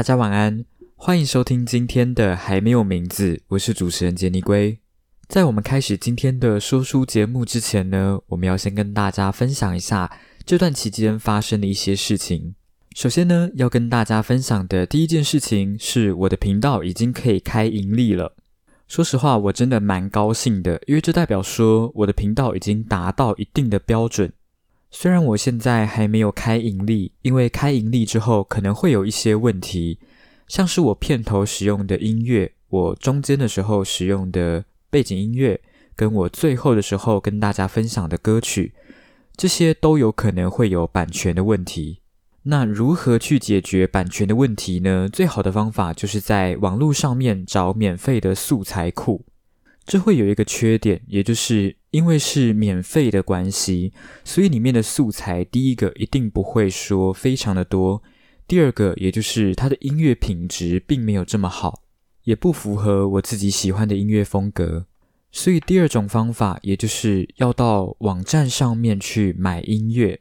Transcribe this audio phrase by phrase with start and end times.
[0.00, 0.64] 大家晚安，
[0.96, 4.78] 欢迎收听今天的还没有名字，我是主持人杰尼龟。
[5.28, 10.10] 在我们开始今天的说书节目之前呢，我们要先跟大家分享一下
[10.46, 12.54] 这段期间发生的一些事情。
[12.96, 18.34] 首先呢，要跟大家分享的第一件事情是我的频道已经可以开盈利了。
[18.88, 24.32] 说实话，我真的蛮高兴的，因为这代表说我的频道已经达到一定的标准。
[24.90, 29.98] 虽然我现在还没有开盈利，因为开盈利之后可能会有一些问题，
[30.48, 35.60] 像是我片头使用的音乐，我中间的时候使用的背景音乐，
[35.94, 38.74] 跟我最后的时候跟大家分享的歌曲，
[39.36, 42.00] 这些都有可能会有版权的问题。
[42.42, 45.08] 那如何去解决版权的问题呢？
[45.12, 49.24] 最好的方法就是在网络上面找免费的素材库。
[49.84, 53.92] 这会有一个缺点，也就是因为是免费的关系，
[54.24, 58.00] 所以里面的素材，第一个一定不会说非常的多；
[58.46, 61.82] 第二个，也就是它的音乐品质并没有这么好，
[62.24, 64.86] 也不符合我自己喜欢的音乐风格。
[65.32, 70.20] 所以第二种方法，也就是要到网站上面去买音乐。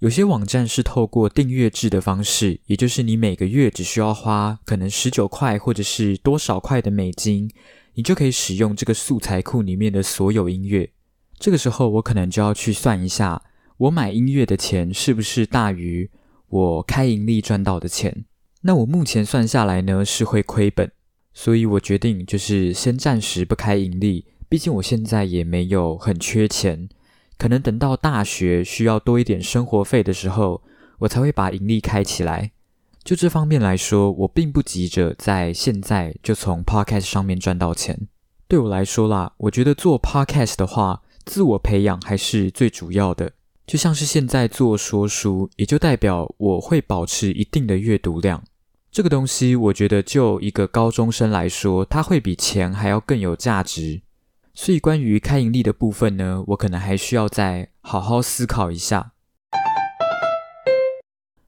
[0.00, 7.50] 有些网站是透过订阅制的方式，也就是你每个月只需要花可能十九块或者是多少块的美金。
[7.94, 10.90] 你就可以使用这个素材库里面的所有音乐。
[11.38, 13.42] 这个时候，我可能就要去算一下，
[13.76, 16.10] 我买音乐的钱是不是大于
[16.48, 18.24] 我开盈利赚到的钱？
[18.62, 20.90] 那我目前算下来呢，是会亏本，
[21.34, 24.26] 所以我决定就是先暂时不开盈利。
[24.48, 26.88] 毕竟我现在也没有很缺钱，
[27.36, 30.62] 可能等到大学需要多一点生活费的时候，
[31.00, 32.52] 我才会把盈利开起来。
[33.04, 38.08] 就这方面来说，我并不急着在现在就从 podcast 上面赚到钱。
[38.48, 43.30] 对我来说啦，我觉得做 podcast 的话，自我培养还是最主要的。
[43.66, 48.42] 就像是现在做说书，也就代表我会保持一定的阅读量。
[48.90, 54.00] 这个东西，我觉得就一个高中生来说，它会比钱还要更有价值。
[54.54, 59.12] 所以，关于开盈利的部分呢，我可能还需要再好好思考一下。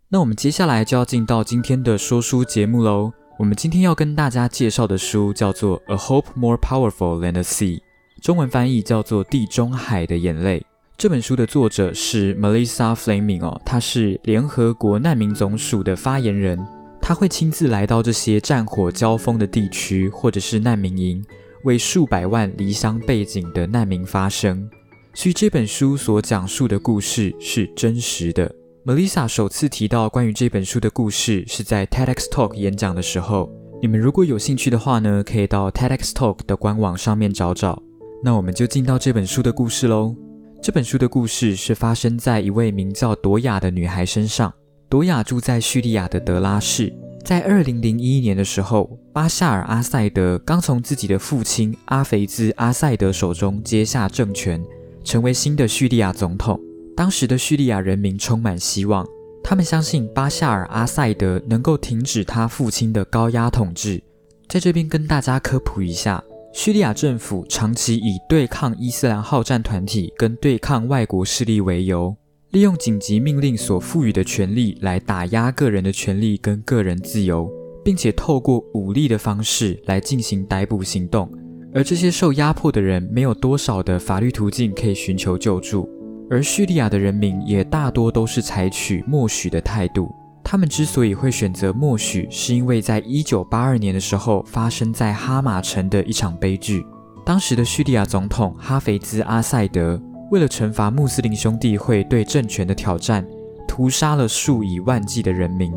[0.09, 3.13] 那我们接下来就要进到今天的说书节目喽。
[3.39, 7.79] 我们今天要跟大家介绍的书叫做《A Hope More Powerful Than the Sea》，
[8.21, 10.59] 中文翻译叫做《地中海的眼泪》。
[10.97, 16.59] 这本书的作者是 Melissa Fleming 哦，她是联合国难民总署的发言人，
[17.01, 21.25] 她会亲自来到这些战火交锋的地区或者是难民营，
[21.63, 24.69] 为数百万离乡背景的难民发声。
[25.15, 28.53] 所以这本书所讲述的故事是真实的。
[28.85, 33.49] Melissa 首次提到关于这本书的故事是在 TEDx Talk 演讲的时候。
[33.81, 37.81] 你们如果有兴趣的话呢，可以到 TEDx Talk 的官网上面找找。
[38.23, 40.15] 那我们就进到这本书的故事喽。
[40.61, 44.53] 这本书的故事是发生在一位名叫朵雅的女孩身上。
[44.89, 46.93] 朵雅住在叙利亚的德拉市。
[47.25, 54.65] 在2001年的时候，巴夏尔·阿塞德刚从自己的父亲阿肥兹·阿塞德手中接下政权，
[55.05, 56.59] 成为新的叙利亚总统。
[56.97, 59.07] 当时的叙利亚人民充满希望，
[59.45, 64.03] 他们相信巴夏尔·阿塞德能够停止他父亲的高压统治。
[64.49, 72.17] 在这边跟大家科普一下，叙利亚政府长期以对抗伊斯兰好战团体跟对抗外国势力为由，
[72.51, 77.49] 利用紧急命令所赋予的权力来打压个人的权利跟个人自由，
[77.85, 81.31] 并且透过武力的方式来进行逮捕行动。
[81.75, 85.89] 而这些受压迫的人没有多少的法律途径可以寻求救助。
[86.31, 90.11] 而叙利亚的人民也大多都是采取默许的态度。
[90.51, 96.87] 他们之所以会选择默许，是因为在一九八二年的时候，发生在哈马城的一场悲剧。
[97.23, 100.01] 当时的叙利亚总统哈菲兹·阿塞德
[100.31, 103.23] 为了惩罚穆斯林兄弟会对政权的挑战，
[103.69, 105.71] 屠杀了数以万计的人民。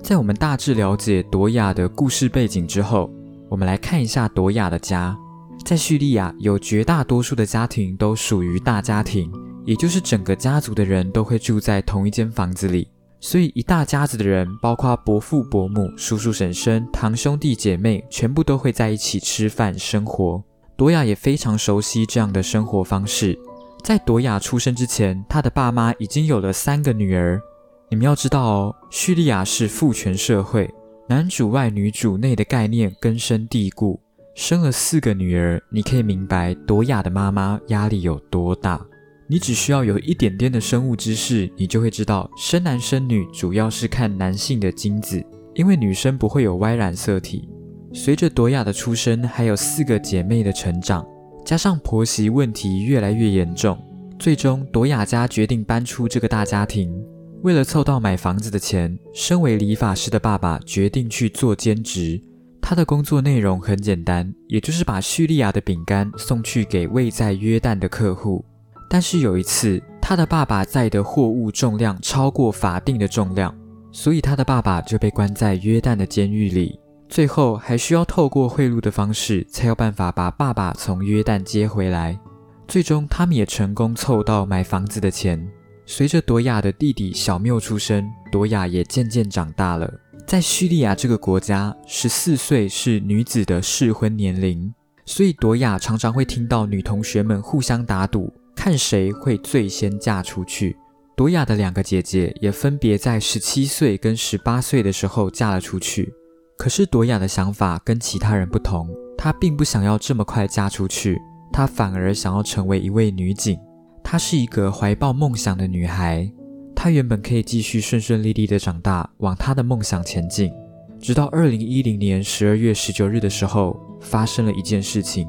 [0.00, 3.10] 在我们大致了解朵雅的故事背景之后，
[3.48, 5.18] 我们来看一下朵雅的家。
[5.64, 9.32] 在叙利亚，有绝大多数的家庭都属于大家庭。
[9.64, 12.88] 也就是整个家族的人都会住在同一间房子里，
[13.24, 20.42] 所以一大家子的人，包括伯父伯母、叔叔婶婶、堂兄弟姐妹，全部都会在一起吃饭生活。
[20.76, 23.38] 朵雅也非常熟悉这样的生活方式。
[23.84, 27.40] 在朵雅出生之前，她的爸妈已经有了三个女儿。
[27.88, 30.68] 你们要知道哦，叙利亚是父权社会，
[31.08, 34.00] 男主外女主内的概念根深蒂固。
[34.34, 38.84] 生了四个女儿，你可以明白朵雅的妈妈压力有多大。
[39.32, 45.24] 你只需要有一点点的生物知识，你就会知道生男生女主要是看男性的精子，
[45.54, 47.48] 因为女生不会有 Y 染色体。
[47.94, 51.02] 随着朵雅的出生，还有四个姐妹的成长，
[51.46, 53.82] 加上婆媳问题越来越严重，
[54.18, 56.94] 最终朵雅家决定搬出这个大家庭。
[57.40, 62.20] 为了凑到买房子的钱，身为理发师的爸爸决定去做兼职。
[62.60, 68.44] 他的工作内容很简单，也就是把叙利亚的饼干送去给位在约旦的客户。
[68.92, 73.56] 但是有一次，他的爸爸载的货物重量超过法定的重量，
[73.90, 76.78] 所以他的爸爸就被关在约旦的监狱里。
[77.08, 82.20] 最后还需要透过贿赂的方式，才有办法把爸爸从约旦接回来。
[82.68, 85.42] 最终，他们也成功凑到买房子的钱。
[85.86, 89.90] 随着朵雅的弟弟小缪出生，朵雅也渐渐长大了。
[90.26, 94.70] 在叙利亚这个国家，十四岁是女子的适婚年龄，
[95.06, 100.76] 所以朵雅常常会听到女同学们互相打赌，看谁会最先嫁出去。
[101.16, 106.12] 朵雅的两个姐姐也分别在十七岁跟十八岁的时候嫁了出去。
[106.56, 108.88] 可是朵雅的想法跟其他人不同，
[109.18, 111.20] 她并不想要这么快嫁出去，
[111.52, 113.58] 她反而想要成为一位女警。
[114.02, 116.30] 她是一个怀抱梦想的女孩，
[116.74, 120.52] 她原本可以继续顺顺利利的长大，往她的梦想前进。
[121.00, 125.26] 直到二零一零年十二月十九日的时候，发生了一件事情，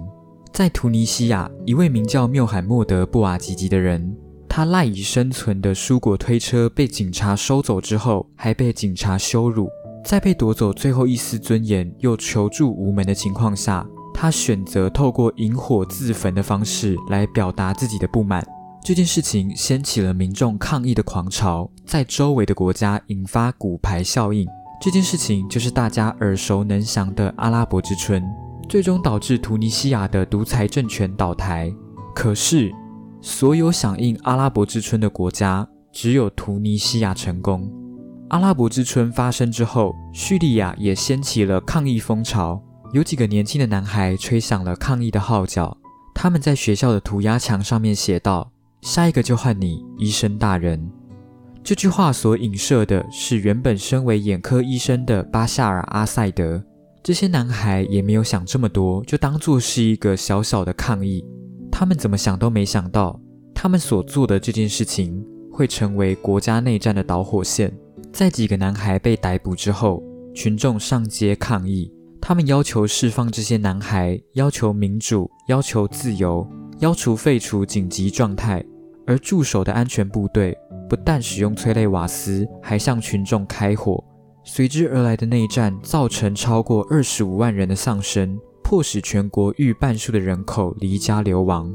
[0.54, 4.16] 在突尼西亚，一位名叫缪罕默德·布瓦吉吉的人，
[4.48, 9.68] 他赖以生存的蔬果推车被警察收走之后，还被警察羞辱，
[10.06, 13.84] 在被夺走最后一丝尊严又求助无门的情况下，
[14.14, 18.46] 他选择透过引火自焚的方式来表达自己的不满。
[18.84, 24.48] 这件事情掀起了民众抗议的狂潮，在周围的国家引发骨牌效应。
[24.80, 28.24] 这件事情就是大家耳熟能详的阿拉伯之春，
[28.74, 31.72] 最终导致突尼西亚的独裁政权倒台。
[32.16, 32.74] 可是，
[33.22, 37.72] 所有响应阿拉伯之春的国家，只有突尼西亚成功。
[38.30, 42.60] 阿拉伯之春发生之后，叙利亚也掀起了抗议风潮，
[42.94, 45.78] 有几个年轻的男孩吹响了抗议的号角，
[46.16, 48.52] 他们在学校的涂鸦墙上面写道。
[48.82, 50.90] 下一个就换你，医生大人。
[51.64, 56.64] 这句话所影射的是原本身为眼科医生的巴夏尔·阿塞德。
[57.04, 61.22] 这些男孩也没有想这么多，就当做是一个小小的抗议。
[61.70, 63.20] 他们怎么想都没想到，
[63.54, 65.22] 他们所做的这件事情
[65.52, 67.78] 会成为国家内战的导火线。
[68.14, 70.02] 在几个男孩被逮捕之后，
[70.34, 71.92] 群众上街抗议，
[72.22, 76.48] 他们要求释放这些男孩，要求民主，要求自由，
[76.80, 78.64] 要求废除紧急状态。
[79.06, 80.58] 而驻守的安全部队
[80.90, 84.02] 不但使用催泪瓦斯，还向群众开火。
[84.44, 91.74] 随之而来的内战造成超过二十五万人的丧生，迫使全国逾半数的人口离家流亡，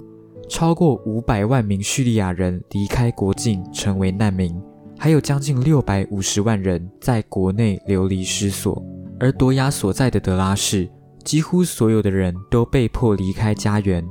[0.49, 4.55] 超过五百万名叙利亚人离开国境成为难民，
[4.99, 8.83] 还有将近六百五十万人在国内流离失所。
[9.19, 10.89] 而多亚所在的德拉市，
[11.25, 14.07] 几乎所有的人都被迫离开家园，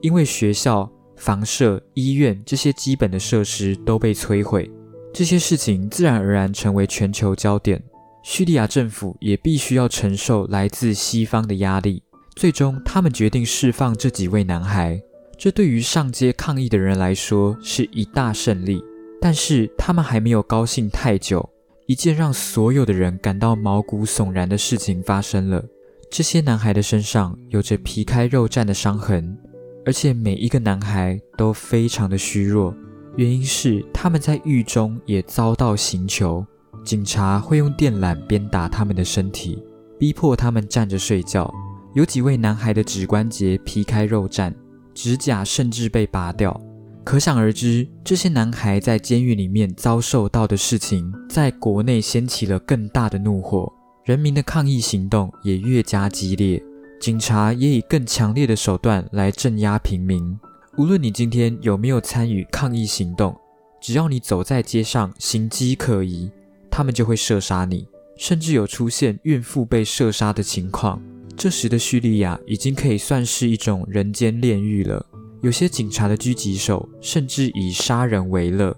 [0.00, 0.90] 因为学校。
[1.18, 4.70] 房舍、医院这些基本的设施都被摧毁，
[5.14, 7.82] 这些事情自然而然成为全球焦点。
[8.28, 12.02] 叙利亚政府也必须要承受来自西方的压力。
[12.34, 15.00] 最终，他们决定释放这几位男孩。
[15.38, 18.82] 这对于上街抗议的人来说是一大胜利。
[19.22, 21.48] 但是，他们还没有高兴太久，
[21.86, 25.64] 一件让所有的人感到毛骨悚然的事情发生了。
[26.10, 29.38] 这些男孩的身上有着皮开肉绽的伤痕。
[29.84, 32.74] 而且每一个男孩都非常的虚弱，
[33.14, 36.44] 原因是他们在狱中也遭到刑求，
[36.86, 39.60] 警察会用电缆鞭打他们的身体，
[39.98, 41.52] 逼迫他们站着睡觉。
[41.94, 44.54] 有几位男孩的指关节皮开肉绽，
[44.94, 46.58] 指甲甚至被拔掉。
[47.02, 53.72] 可想而知，这些男孩在监狱里面遭受到的事情，在国内掀起了更大的怒火，
[54.04, 56.62] 人民的抗议行动也越加激烈。
[57.00, 60.38] 警察也以更强烈的手段来镇压平民。
[60.78, 63.36] 无论你今天有没有参与抗议行动，
[63.80, 66.30] 只要你走在街上，形迹可疑，
[66.76, 67.88] 他们就会射杀你。
[68.18, 71.02] 甚至有出现孕妇被射杀的情况。
[71.36, 75.04] 这时的叙利亚已经可以算是一种人间炼狱了。
[75.42, 78.74] 有些警察的狙击手甚至以杀人为乐，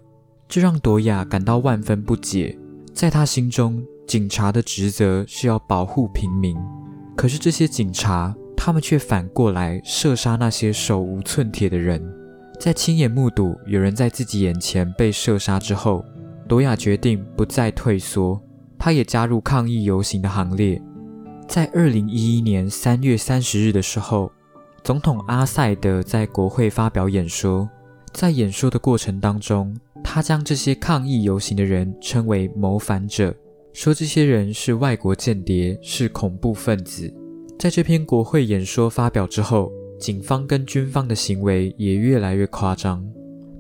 [0.49, 2.59] 这让朵亚感到万分不解。
[2.93, 6.57] 在他心中，警察的职责是要保护平民。
[7.17, 12.03] 可是这些警察，他们却反过来射杀那些手无寸铁的人。
[12.59, 16.05] 在亲眼目睹有人在自己眼前被射杀之后，
[16.49, 18.41] 朵亚决定不再退缩，
[18.79, 20.81] 他也加入抗议游行的行列。
[21.47, 24.33] 在二零一一年三月三十日的时候，
[24.83, 27.69] 总统阿塞德在国会发表演说，
[28.15, 33.35] 在演说的过程当中，他将这些抗议游行的人称为谋反者。
[33.75, 37.13] 说这些人是外国间谍，是恐怖分子。
[37.59, 43.07] 在这篇国会演说发表之后，警方跟军方的行为也越来越夸张。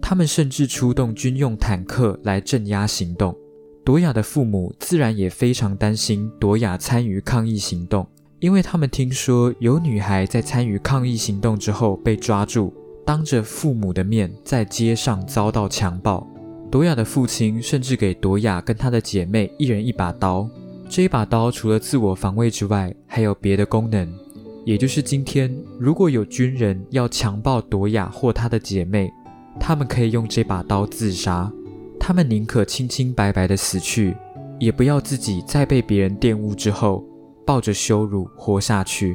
[0.08, 3.36] 他们甚至出动军用坦克来镇压行动。
[3.84, 8.08] 朵雅的父母自然也非常担心朵雅参与抗议行动，
[8.40, 12.72] 因为他们听说有女孩在参与抗议行动之后被抓住，
[13.04, 16.26] 当着父母的面在街上遭到强暴。
[16.70, 20.48] 朵雅的父亲甚至给朵雅跟她的姐妹一人一把刀。
[20.88, 24.10] 这一把刀除了自我防卫之外，还有别的功能，
[24.64, 29.12] 也就是今天如果有军人要强暴朵雅或她的姐妹，
[29.60, 31.50] 他们可以用这把刀自杀。
[32.00, 34.16] 他们宁可清清白白的死去，
[34.58, 37.04] 也不要自己在被别人玷污之后
[37.46, 39.14] 抱着羞辱活下去。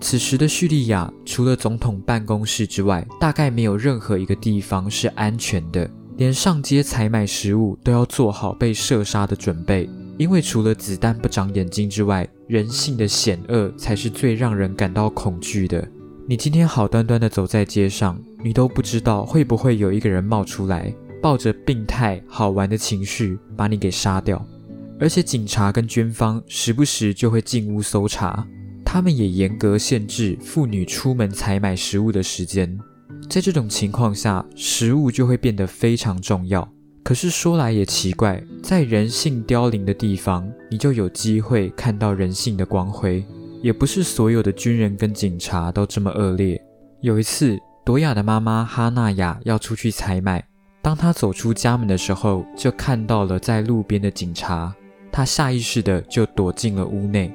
[0.00, 9.88] 此时的叙利亚，除了总统办公室之外，大概没有任何一个地方是安全的，连上街采买食物都要做好被射杀的准备。
[10.18, 15.86] 因为除了子弹不长眼睛之外，人性的险恶才是最让人感到恐惧的。
[16.24, 24.44] 你今天好端端的走在街上，你都不知道会不会有一个人冒出来，抱着病态好玩的情绪把你给杀掉。
[25.00, 28.46] 而且警察跟军方时不时就会进屋搜查，
[28.84, 32.78] 他们也严格限制妇女出门采买食物的时间。
[33.28, 36.66] 在这种情况下，食物就会变得非常重要。
[37.02, 43.24] 可是说来也奇怪，在人性凋零的地方，你就有机会看到人性的光辉。
[43.62, 46.60] 也不是所有的军人跟警察都这么恶劣。
[47.00, 50.44] 有一次，朵雅的妈妈哈娜雅要出去采买，
[50.82, 54.74] 当她走出家门的时候，就看到了在路边的警察，
[55.12, 57.32] 她下意识的就躲进了屋内。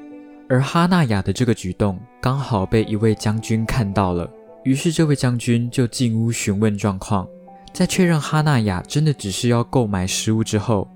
[0.50, 4.30] 而哈娜雅的这个举动刚好被一位将军看到了，
[4.64, 7.26] 于是这位将军就进屋询问状况。
[7.72, 10.88] 在确认哈娜雅真的只是要购买食物之后，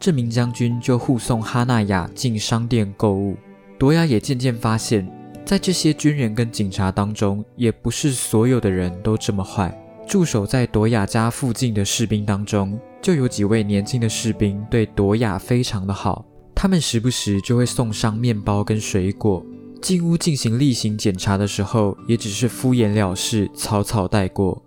[0.00, 3.36] 这名将军就护送哈娜雅进商店购物。
[3.78, 5.08] 朵雅也渐渐发现，
[5.44, 9.72] 在这些军人跟警察当中，也不是所有的人都这么坏。
[10.06, 16.24] 驻守在朵雅家附近的士兵当中，就有几位年轻的士兵对朵雅非常的好，
[16.56, 19.44] 他们时不时就会送上面包跟水果。
[19.80, 24.60] 进屋进行例行检查的时候，也只是敷衍了事，草草带过。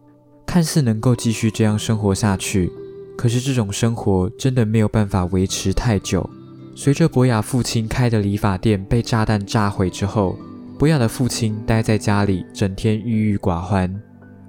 [0.46, 2.72] 看似能够继续这样生活下去，
[3.18, 6.30] 可是这种生活真的没有办法维持太久。
[6.74, 10.38] 随着博雅父亲开的理发店被炸弹炸毁之后，
[10.80, 13.94] 博雅的父亲待在家里，整天郁郁寡欢。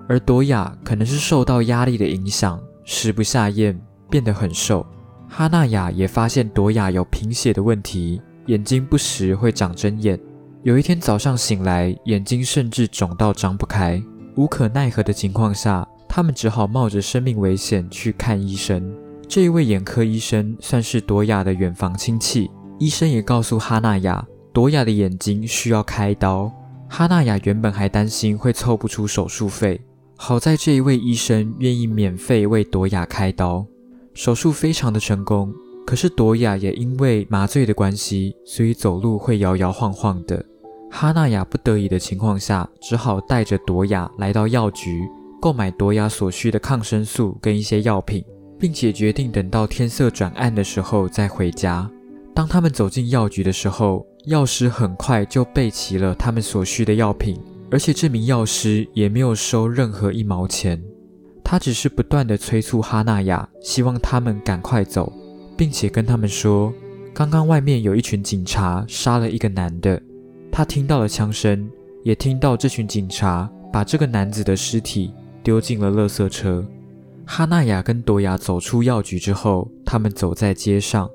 [0.08, 4.86] 而朵雅可能是受到压力的影响，食不下咽，变得很瘦。
[5.28, 10.18] 哈娜雅也发现朵雅有贫血的问题，眼睛不时会长针眼。
[10.62, 14.02] 有一天早上醒来，眼睛甚至肿到张不开。
[14.36, 18.94] 无可奈何的情况下，他们只好冒着生命危险去看医生。
[19.32, 24.22] 这一位眼科医生算是朵雅的远房亲戚，医生也告诉哈娜雅，
[24.52, 26.52] 朵雅的眼睛需要开刀。
[26.86, 29.80] 哈娜雅原本还担心会凑不出手术费，
[30.18, 33.64] 好在这一位医生愿意免费为朵雅开刀，
[34.12, 35.50] 手术非常的成功。
[35.86, 40.44] 可是朵雅也因为麻醉的关系，所以走路会摇摇晃晃的。
[40.90, 45.08] 哈娜雅不得已的情况下，只好带着朵雅来到药局，
[45.40, 48.22] 购买朵雅所需的抗生素跟一些药品，
[48.62, 51.90] 并且决定等到天色转暗的时候再回家。
[52.32, 57.36] 当他们走进药局的时候，药师很快就备齐了他们所需的药品，
[57.72, 60.80] 而且这名药师也没有收任何一毛钱，
[61.42, 65.12] 他只是不断地催促哈娜雅，希望他们赶快走，
[65.56, 66.72] 并且跟他们说，
[67.12, 70.00] 刚刚外面有一群警察杀了一个男的。
[70.52, 71.68] 他听到了枪声，
[72.04, 76.64] 也听到这群警察把这个男子的尸体丢进了垃圾车。
[77.24, 81.08] 哈娜雅跟朵雅走出药局之后，他们走在街上，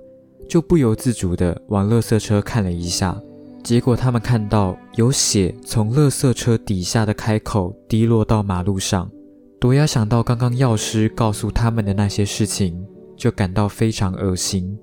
[0.47, 3.19] 就不由自主地往垃圾车看了一下。
[3.63, 9.11] 结果他们看到有血从垃圾车底下的开口滴落到马路上。
[9.59, 12.85] 朵雅想到刚刚药师告诉他们的那些事情，
[13.17, 14.77] 就感到非常恶心。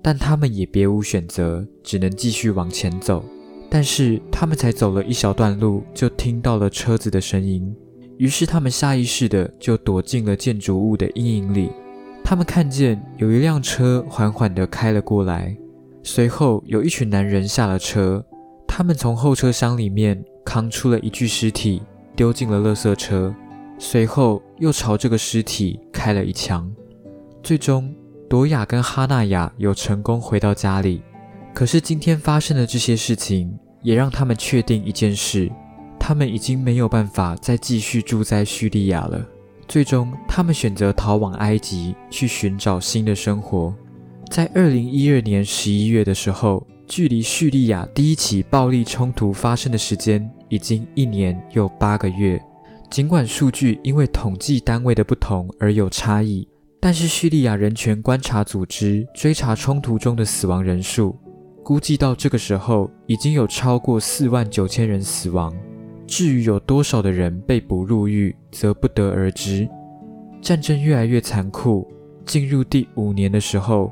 [0.00, 3.24] 但他们也别无选择，只能继续往前走。
[3.68, 7.74] 但是他们才走了一小段路，就听到了车子的声音。
[8.22, 11.72] 于是他们下意识的就躲进了建筑物的阴影里。
[12.22, 15.56] 他们看见有一辆车缓缓地开了过来，
[16.04, 18.24] 随后有一群男人下了车。
[18.68, 21.82] 他们从后车厢里面扛出了一具尸体，
[22.14, 23.34] 丢进了垃圾车，
[23.76, 26.72] 随后又朝这个尸体开了一枪。
[27.42, 27.92] 最终，
[28.30, 31.02] 朵雅跟哈娜雅有成功回到家里。
[31.52, 33.52] 可是今天发生的这些事情，
[33.82, 35.50] 也让他们确定一件事：
[36.04, 39.24] 他们已经没有办法再继续住在叙利亚了。
[39.68, 43.72] 最终，他们选择逃往埃及，去寻找新的生活。
[44.28, 52.42] 在二零一二年十一月的时候，距离叙利亚第一起暴力冲突发生的时间已经一年又八个月。
[52.90, 56.46] 尽管数据因为统计单位的不同而有差异，
[56.80, 61.16] 但是叙利亚人权观察组织追查冲突中的死亡人数，
[61.62, 65.54] 估计到这个时候已经有超过四万九千人死亡。
[66.14, 69.66] 至于有多少的人被捕入狱，则不得而知。
[70.42, 71.90] 战争越来越残酷，
[72.26, 73.90] 进入第五年的时候，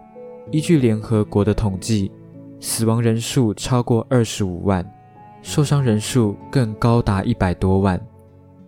[0.50, 2.12] 依据联合国的统计，
[2.60, 4.84] 死亡人数超过二十五万，
[5.40, 7.98] 受伤人数更高达一百多万。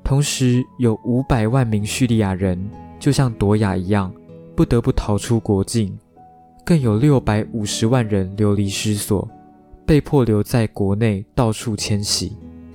[0.03, 2.59] 同时，有五百万名叙利亚人，
[2.99, 4.11] 就像朵雅一样，
[4.57, 5.91] 不得不逃出国境；
[6.65, 9.29] 更有六百五十万人流离失所，
[9.85, 12.35] 被迫留在国内到处迁徙。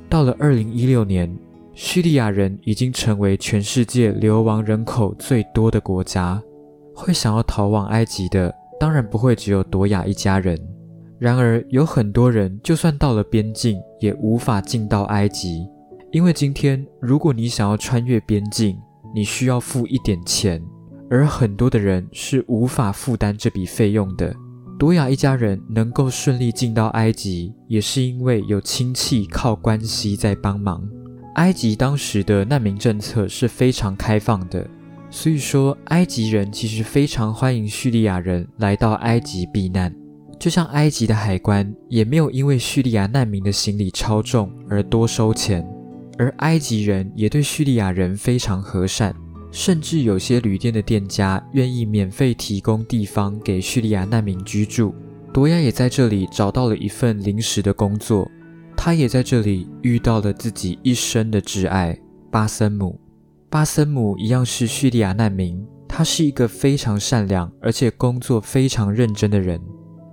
[0.09, 1.29] 到了二零一六年，
[1.73, 6.41] 叙利亚人已经成为全世界流亡人口最多的国家。
[6.95, 10.57] 会想要逃往埃及的，当然不会只有朵亚一家人。
[11.19, 15.67] 然而，有很多人就算到了边境，也无法进到埃及。
[16.11, 18.77] 因为今天，如果你想要穿越边境，
[19.13, 20.61] 你需要付一点钱，
[21.09, 24.33] 而很多的人是无法负担这笔费用的。
[24.79, 30.87] 朵亚一家人能够顺利进到埃及，也是因为有亲戚靠关系在帮忙。
[31.33, 34.67] 埃及当时的难民政策是非常开放的，
[35.09, 39.91] 所以说埃及人其实非常欢迎叙利亚人来到埃及避难。
[40.39, 45.67] 就像埃及的海关也没有因为叙利亚难民的行李超重而多收钱。
[46.19, 49.15] 而埃及人也对叙利亚人非常和善，
[49.57, 54.93] 甚至有些旅店的店家愿意免费提供地方给叙利亚难民居住。
[55.33, 58.29] 朵亚也在这里找到了一份临时的工作，
[58.75, 61.99] 他也在这里遇到了自己一生的挚爱
[62.29, 62.99] 巴森姆。
[63.49, 69.59] 巴森姆一样是叙利亚难民，他是一个非常善良而且工作非常认真的人，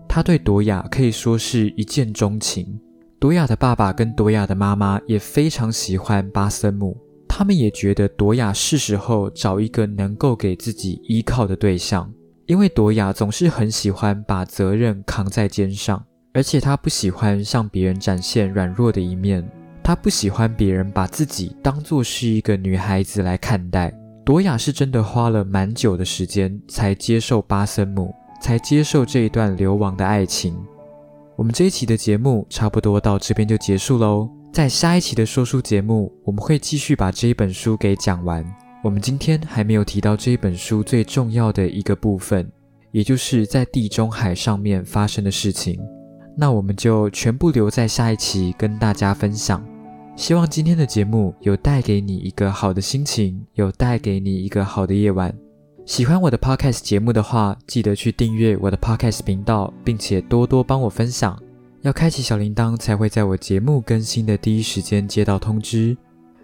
[0.09, 2.81] 他对朵亚可以说是一见钟情。
[3.21, 6.97] 朵亚的爸爸跟朵亚的妈妈也非常喜欢巴森姆，
[7.37, 12.09] 他们也觉得朵雅是时候找一个能够给自己依靠的对象，
[12.47, 16.01] 因为朵雅总是很喜欢把责任扛在肩上，
[16.33, 19.45] 而且她不喜欢向别人展现软弱的一面，
[19.83, 23.93] 她不喜欢别人把自己当作是一个女孩子来看待。
[24.25, 30.57] 朵雅是真的花了蛮久的时间才接受巴森姆，才接受这一段流亡的爱情。
[31.35, 34.31] 我们这一期的节目差不多到这边就结束喽。
[34.55, 38.47] 在下一期的说书节目，我们会继续把这一本书给讲完。
[38.85, 42.49] 我们今天还没有提到这一本书最重要的一个部分，
[42.93, 45.77] 也就是在地中海上面发生的事情。
[46.39, 49.61] 那我们就全部留在下一期跟大家分享。
[50.15, 55.35] 希望今天的节目有带给你一个好的心情，有带给你一个好的夜晚。
[55.85, 61.37] 喜欢我的 podcast 节目的话，记得去订阅我的 podcast 频道，并且多多帮我分享。
[61.85, 65.95] 要开启小铃铛，才会在我节目更新的第一时间接到通知。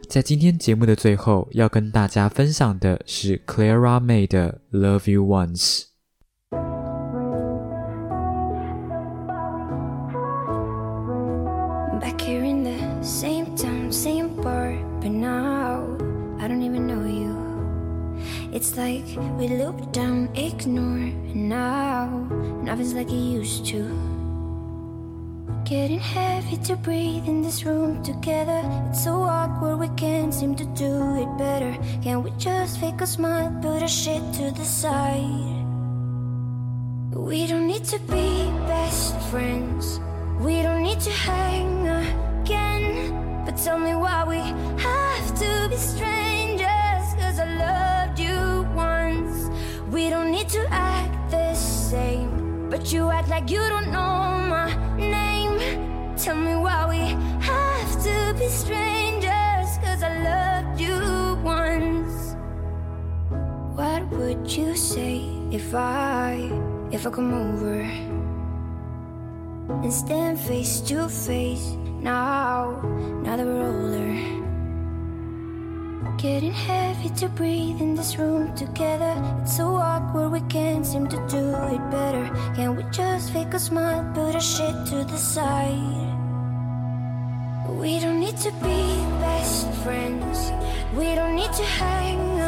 [0.06, 5.84] 在今天节目的最后，要跟大家分享的是 Clara May 的《Love You Once》。
[12.02, 15.86] Back here in the same town, same bar, but now
[16.38, 17.34] I don't even know you.
[18.52, 19.06] It's like
[19.38, 22.28] we loop down, ignore, and now
[22.62, 23.86] nothing's like it used to.
[25.70, 28.60] Getting heavy to breathe in this room together.
[28.88, 31.78] It's so awkward, we can't seem to do it better.
[32.02, 35.62] Can't we just fake a smile, put our shit to the side?
[37.14, 40.00] We don't need to be best friends.
[40.40, 43.44] We don't need to hang again.
[43.44, 44.38] But tell me why we
[44.82, 47.04] have to be strangers.
[47.14, 49.48] Cause I loved you once.
[49.88, 52.68] We don't need to act the same.
[52.68, 54.29] But you act like you don't know.
[56.30, 57.02] Tell me why we
[57.42, 59.68] have to be strangers.
[59.82, 62.36] Cause I loved you once.
[63.74, 66.52] What would you say if I,
[66.92, 67.80] if I come over
[69.82, 72.80] and stand face to face now,
[73.24, 74.14] now that we're older?
[76.16, 79.16] Getting heavy to breathe in this room together.
[79.42, 82.30] It's so awkward, we can't seem to do it better.
[82.54, 86.09] Can't we just fake a smile, put our shit to the side?
[88.40, 90.50] To be best friends.
[90.96, 92.40] We don't need to hang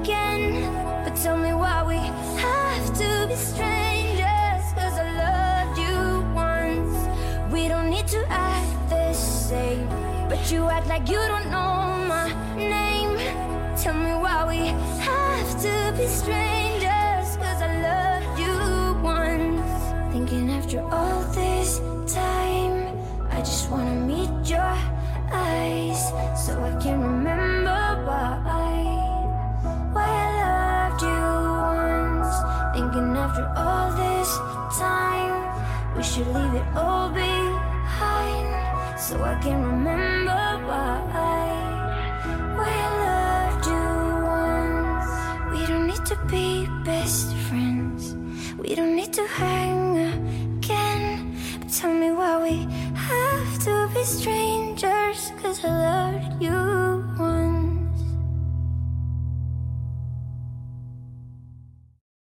[0.00, 0.74] again.
[1.04, 1.98] But tell me why we
[2.42, 4.64] have to be strangers.
[4.74, 6.98] Cause I loved you once.
[7.52, 9.86] We don't need to act the same.
[10.28, 13.16] But you act like you don't know my name.
[13.76, 14.74] Tell me why we
[15.06, 17.36] have to be strangers.
[17.36, 20.12] Cause I loved you once.
[20.12, 21.78] Thinking after all this
[22.12, 22.98] time,
[23.30, 24.76] I just wanna meet your
[25.32, 26.00] eyes
[26.44, 28.40] so I can remember why
[29.92, 31.24] why I loved you
[31.76, 32.34] once.
[32.74, 34.30] Thinking after all this
[34.78, 35.36] time,
[35.96, 38.48] we should leave it all behind
[38.98, 40.05] so I can remember.